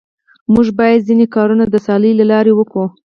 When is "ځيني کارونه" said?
1.07-1.63